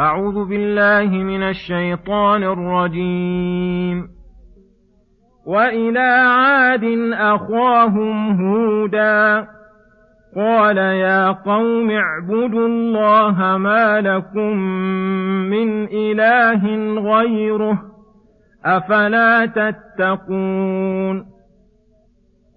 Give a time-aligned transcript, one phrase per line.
[0.00, 4.08] أعوذ بالله من الشيطان الرجيم.
[5.46, 9.46] وإلى عاد أخاهم هودا.
[10.36, 14.56] قال يا قوم اعبدوا الله ما لكم
[15.50, 16.62] من إله
[17.00, 17.82] غيره
[18.64, 21.26] أفلا تتقون.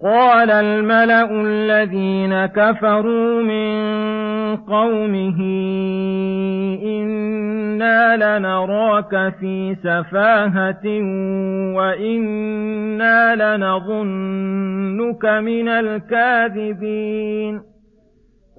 [0.03, 3.77] قال الملأ الذين كفروا من
[4.55, 5.39] قومه
[6.83, 10.85] إنا لنراك في سفاهة
[11.75, 17.61] وإنا لنظنك من الكاذبين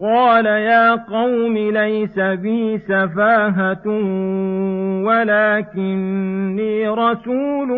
[0.02, 3.86] قال يا قوم ليس بي سفاهة
[5.06, 7.68] ولكني رسول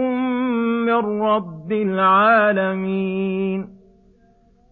[0.86, 3.79] من رب العالمين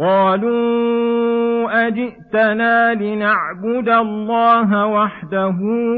[0.00, 5.56] قالوا أجئتنا لنعبد الله وحده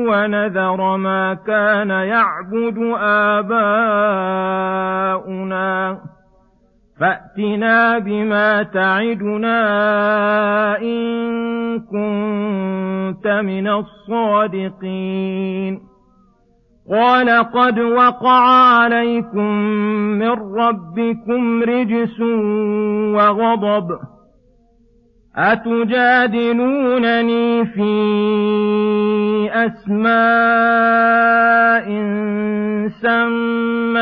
[0.09, 3.99] ونذر ما كان يعبد آباؤنا.
[7.01, 9.59] فأتنا بما تعدنا
[10.79, 15.09] إن كنت من الصادقين.
[16.91, 19.55] قال قد وقع عليكم
[20.19, 22.21] من ربكم رجس
[23.15, 23.99] وغضب
[26.17, 26.85] أتجادلونني
[27.65, 27.91] في
[29.53, 30.69] أسماء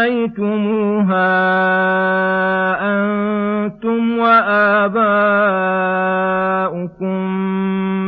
[0.07, 1.27] سميتموها
[2.81, 5.07] أنتم وآباؤكم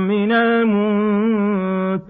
[0.07, 2.05] من المنتظرين.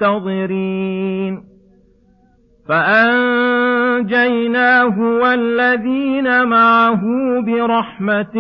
[4.06, 7.02] فأنجيناه والذين معه
[7.46, 8.36] برحمة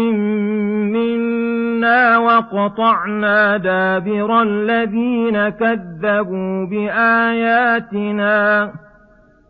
[0.93, 8.71] منا وقطعنا دابر الذين كذبوا بآياتنا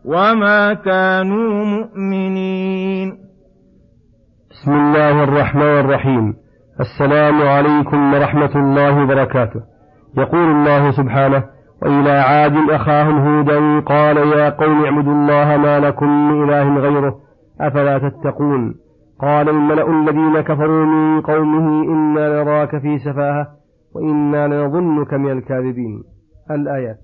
[0.04, 3.12] وما كانوا مؤمنين.
[4.50, 6.34] بسم الله الرحمن الرحيم.
[6.80, 9.60] السلام عليكم ورحمة الله وبركاته.
[10.18, 11.55] يقول الله سبحانه
[11.86, 17.16] وإلى عاد أخاهم هودا قال يا قوم اعبدوا الله ما لكم من إله غيره
[17.60, 18.74] أفلا تتقون؟
[19.20, 23.46] قال الملأ الذين كفروا من قومه إنا نراك في سفاهة
[23.94, 26.02] وإنا لنظنك من الكاذبين.
[26.50, 26.98] الآيات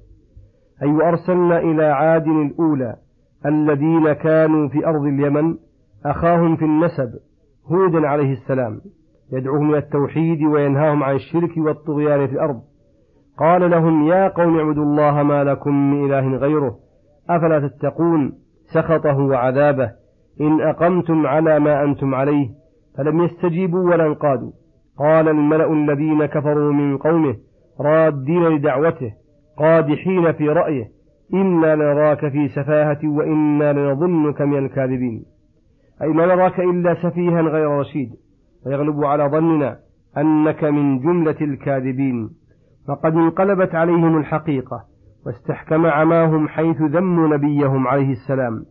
[0.82, 2.96] أي أرسلنا إلى عاد الأولى
[3.46, 5.54] الذين كانوا في أرض اليمن
[6.06, 7.10] أخاهم في النسب
[7.66, 8.80] هودا عليه السلام
[9.32, 12.60] يدعوهم إلى التوحيد وينهاهم عن الشرك والطغيان في الأرض.
[13.38, 16.76] قال لهم يا قوم اعبدوا الله ما لكم من إله غيره
[17.30, 18.32] أفلا تتقون؟
[18.74, 19.90] سخطه وعذابه.
[20.40, 22.48] إن أقمتم على ما أنتم عليه
[22.98, 24.50] فلم يستجيبوا ولا انقادوا.
[24.98, 27.36] قال الملأ الذين كفروا من قومه
[27.80, 29.12] رادين لدعوته
[29.58, 30.84] قادحين في رأيه
[31.34, 35.24] إنا لنراك في سفاهة وإنا لنظنك من الكاذبين.
[36.02, 38.10] أي ما نراك إلا سفيها غير رشيد
[38.66, 39.76] ويغلب على ظننا
[40.16, 42.30] أنك من جملة الكاذبين.
[42.88, 44.84] فقد انقلبت عليهم الحقيقة
[45.26, 48.64] واستحكم عماهم حيث ذموا نبيهم عليه السلام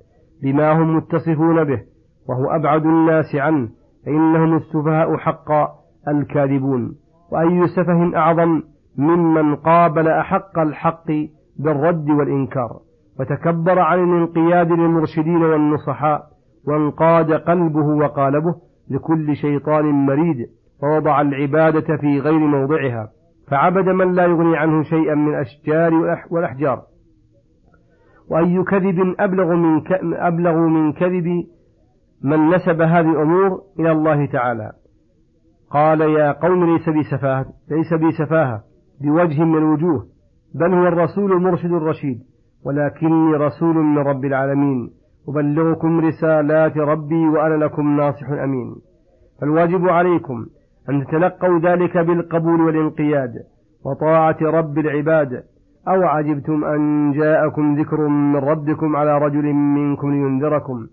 [0.44, 1.81] بما هم متصفون به
[2.30, 3.69] وهو أبعد الناس عنه
[4.06, 5.69] فإنهم السفهاء حقا
[6.07, 6.95] الكاذبون.
[7.31, 8.62] وأي سفه أعظم
[8.97, 11.12] ممن قابل أحق الحق
[11.59, 12.80] بالرد والإنكار.
[13.19, 16.24] وتكبر عن الانقياد للمرشدين والنصحاء
[16.68, 18.56] وانقاد قلبه وقالبه
[18.89, 20.38] لكل شيطان مريد
[20.83, 23.09] ووضع العبادة في غير موضعها.
[23.51, 25.94] فعبد من لا يغني عنه شيئا من الأشجار
[26.31, 26.81] والأحجار.
[28.30, 29.81] وأي كذب أبلغ من
[30.13, 31.27] أبلغ من كذب
[32.24, 34.71] من نسب هذه الأمور إلى الله تعالى.
[35.71, 38.63] قال يا قوم ليس بي سفاهة ليس بي سفاهة
[39.01, 40.06] بوجه من الوجوه
[40.56, 42.19] بل هو الرسول المرشد الرشيد
[42.65, 44.92] ولكني رسول من رب العالمين.
[45.30, 48.75] أبلغكم رسالات ربي وأنا لكم ناصح أمين.
[49.42, 50.45] فالواجب عليكم
[50.89, 53.33] أن تتلقوا ذلك بالقبول والانقياد
[53.86, 55.44] وطاعة رب العباد
[55.88, 60.88] أو عجبتم أن جاءكم ذكر من ربكم على رجل منكم لينذركم؟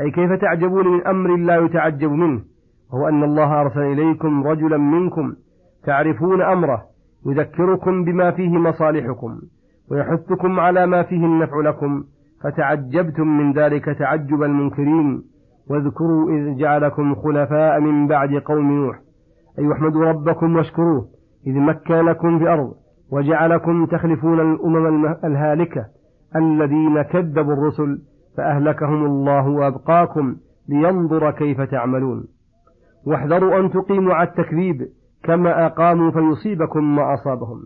[0.00, 2.40] أي كيف تعجبون من أمر لا يتعجب منه؟
[2.92, 5.34] وهو أن الله أرسل إليكم رجلا منكم
[5.84, 6.82] تعرفون أمره
[7.26, 9.40] يذكركم بما فيه مصالحكم
[9.90, 12.04] ويحثكم على ما فيه النفع لكم
[12.42, 15.22] فتعجبتم من ذلك تعجب المنكرين
[15.70, 19.05] واذكروا إذ جعلكم خلفاء من بعد قوم نوح.
[19.58, 21.06] أي احمدوا ربكم واشكروه
[21.46, 22.74] إذ مكن لكم في الأرض
[23.12, 25.86] وجعلكم تخلفون الأمم الهالكة
[26.36, 27.98] الذين كذبوا الرسل
[28.36, 30.36] فأهلكهم الله وأبقاكم
[30.68, 32.24] لينظر كيف تعملون.
[33.06, 34.86] واحذروا أن تقيموا على التكذيب
[35.24, 37.62] كما أقاموا فيصيبكم ما أصابهم.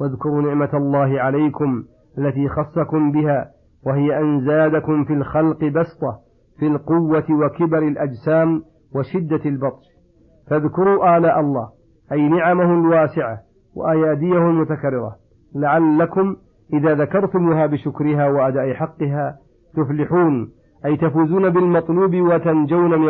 [0.00, 1.84] واذكروا نعمة الله عليكم
[2.18, 3.50] التي خصكم بها
[3.86, 6.18] وهي أن زادكم في الخلق بسطة
[6.58, 8.62] في القوة وكبر الأجسام
[8.94, 9.97] وشدة البطش.
[10.50, 11.68] فاذكروا آلاء الله
[12.12, 13.38] أي نعمه الواسعة
[13.76, 15.16] وأياديه المتكررة.
[15.54, 16.36] لعلكم
[16.72, 19.36] إذا ذكرتموها بشكرها وأداء حقها
[19.76, 20.50] تفلحون
[20.84, 23.00] أي تفوزون بالمطلوب وتنجون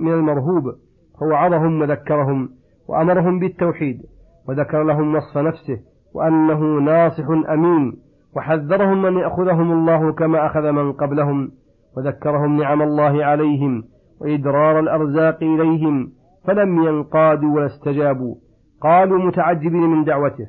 [0.00, 0.74] من المرهوب.
[1.20, 2.48] فوعظهم وذكرهم
[2.88, 4.02] وأمرهم بالتوحيد
[4.48, 5.78] وذكر لهم وصف نفسه
[6.14, 7.96] وأنه ناصح أمين.
[8.36, 11.50] وحذرهم أن يأخذهم الله كما أخذ من قبلهم
[11.96, 13.84] وذكرهم نعم الله عليهم
[14.20, 16.12] وإدرار الأرزاق إليهم.
[16.46, 18.34] فلم ينقادوا ولا استجابوا.
[18.80, 20.46] قالوا متعجبين من دعوته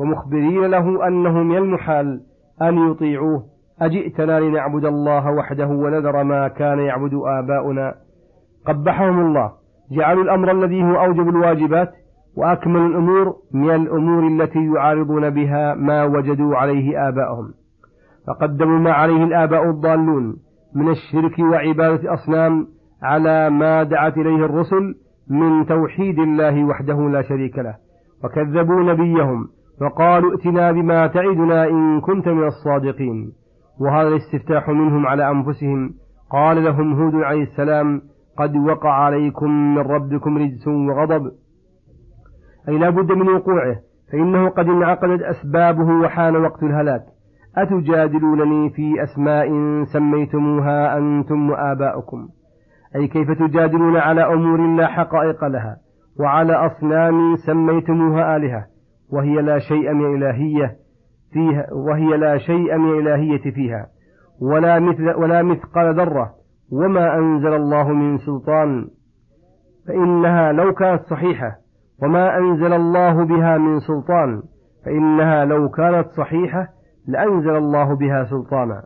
[0.00, 2.20] ومخبرين له أنه من المحال
[2.62, 3.44] أن يطيعوه.
[3.80, 7.94] أجئتنا لنعبد الله وحده ونذر ما كان يعبد آباؤنا.
[8.66, 9.52] قبحهم الله
[9.92, 11.92] جعلوا الأمر الذي هو أوجب الواجبات
[12.36, 17.54] وأكمل الأمور من الأمور التي يعارضون بها ما وجدوا عليه آباءهم
[18.26, 20.36] فقدموا ما عليه الآباء الضالون
[20.74, 22.66] من الشرك وعبادة أصنام
[23.02, 24.94] على ما دعت إليه الرسل
[25.30, 27.74] من توحيد الله وحده لا شريك له
[28.24, 29.48] وكذبوا نبيهم
[29.82, 33.32] وقالوا ائتنا بما تعدنا إن كنت من الصادقين.
[33.80, 35.94] وهذا الاستفتاح منهم على أنفسهم
[36.30, 38.02] قال لهم هود عليه السلام
[38.38, 41.30] قد وقع عليكم من ربكم رجس وغضب
[42.68, 43.76] أي لا بد من وقوعه
[44.12, 47.02] فإنه قد انعقدت أسبابه وحان وقت الهلاك.
[47.56, 49.48] أتجادلونني في أسماء
[49.84, 52.28] سميتموها أنتم وآباؤكم؟
[52.96, 55.76] أي كيف تجادلون على أمور لا حقائق لها
[56.20, 58.66] وعلى أصنام سميتموها آلهة
[59.12, 60.76] وهي لا شيء من إلهية
[61.32, 63.86] فيها وهي لا شيء من إلهية فيها
[64.42, 66.34] ولا مثل ولا مثقال ذرة
[66.72, 68.88] وما أنزل الله من سلطان
[69.88, 71.56] فإنها لو كانت صحيحة
[72.02, 74.42] وما أنزل الله بها من سلطان
[74.84, 76.68] فإنها لو كانت صحيحة
[77.08, 78.82] لأنزل الله بها سلطانا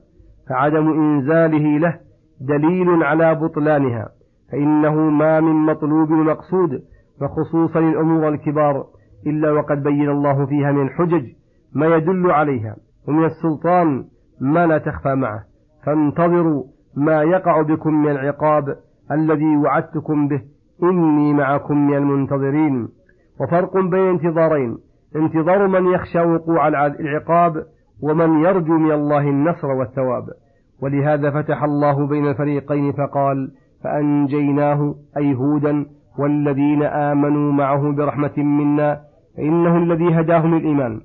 [0.48, 2.07] فعدم إنزاله له
[2.40, 4.08] دليل على بطلانها
[4.52, 6.82] فإنه ما من مطلوب مقصود
[7.22, 8.84] وخصوصا الأمور الكبار
[9.26, 11.26] إلا وقد بين الله فيها من الحجج
[11.74, 12.76] ما يدل عليها
[13.08, 14.04] ومن السلطان
[14.40, 15.40] ما لا تخفى معه.
[15.86, 16.64] فانتظروا
[16.96, 18.76] ما يقع بكم من العقاب
[19.12, 20.42] الذي وعدتكم به
[20.82, 22.88] إني معكم من المنتظرين.
[23.40, 24.78] وفرق بين انتظارين
[25.16, 27.64] انتظار من يخشى وقوع العقاب
[28.02, 30.24] ومن يرجو من الله النصر والثواب.
[30.82, 33.50] ولهذا فتح الله بين الفريقين فقال
[33.84, 35.86] فأنجيناه أي هودا
[36.18, 39.00] والذين آمنوا معه برحمة منا
[39.36, 41.00] فإنه الذي هداهم للإيمان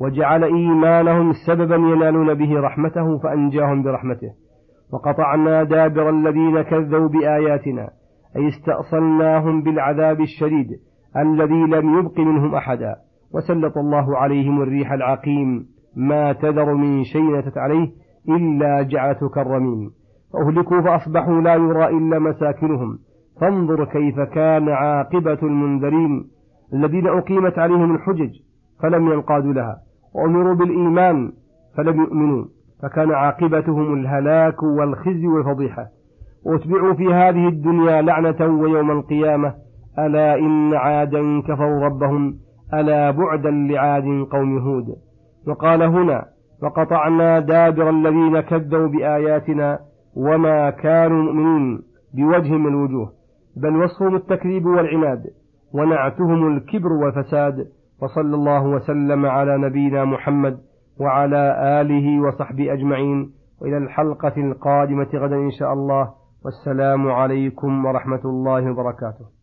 [0.00, 4.30] وجعل إيمانهم سببا ينالون به رحمته فأنجاهم برحمته.
[4.92, 7.90] وقطعنا دابر الذين كذبوا بآياتنا
[8.36, 10.68] أي استأصلناهم بالعذاب الشديد
[11.16, 12.96] الذي لم يبق منهم أحدا.
[13.34, 17.90] وسلط الله عليهم الريح العقيم ما تذر من شيء نتت عليه
[18.28, 19.90] إلا جعلته كالرميم.
[20.32, 22.98] فأهلكوا فأصبحوا لا يرى إلا مساكنهم.
[23.40, 26.24] فانظر كيف كان عاقبة المنذرين
[26.72, 28.30] الذين أقيمت عليهم الحجج
[28.82, 29.76] فلم ينقادوا لها.
[30.14, 31.32] وأمروا بالإيمان
[31.76, 32.44] فلم يؤمنوا.
[32.82, 35.86] فكان عاقبتهم الهلاك والخزي والفضيحة.
[36.46, 39.54] واتبعوا في هذه الدنيا لعنة ويوم القيامة.
[39.98, 42.34] ألا إن عادا كفروا ربهم.
[42.74, 44.86] ألا بعدا لعاد قوم هود.
[45.46, 46.24] وقال هنا
[46.62, 49.78] وقطعنا دابر الذين كذبوا بآياتنا
[50.16, 51.82] وما كانوا مؤمنين
[52.14, 53.12] بوجه من الوجوه
[53.56, 55.22] بل وصفهم التكذيب والعناد
[55.74, 57.66] ونعتهم الكبر والفساد
[58.02, 60.58] وصلى الله وسلم على نبينا محمد
[61.00, 66.10] وعلى آله وصحبه أجمعين وإلى الحلقة القادمة غدا إن شاء الله
[66.44, 69.39] والسلام عليكم ورحمة الله وبركاته.